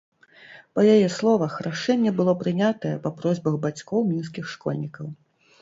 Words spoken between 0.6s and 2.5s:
Па яе словах, рашэнне было